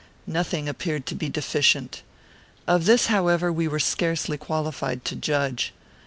Nothing 0.25 0.67
appeared 0.67 1.05
to 1.05 1.13
be 1.13 1.29
deficient. 1.29 2.01
Of 2.65 2.85
this, 2.87 3.05
however, 3.05 3.53
we 3.53 3.67
were 3.67 3.79
scarcely 3.79 4.35
qualified 4.35 5.05
to 5.05 5.15
judge. 5.15 5.73